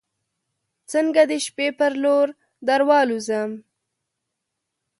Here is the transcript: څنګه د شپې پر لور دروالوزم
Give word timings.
څنګه 0.91 1.21
د 1.31 1.33
شپې 1.45 1.67
پر 1.79 1.91
لور 2.03 2.27
دروالوزم 2.67 3.51